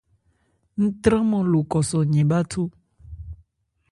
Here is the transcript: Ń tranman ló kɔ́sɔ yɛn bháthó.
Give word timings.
Ń 0.83 0.87
tranman 1.03 1.45
ló 1.51 1.59
kɔ́sɔ 1.71 1.99
yɛn 2.13 2.27
bháthó. 2.29 2.61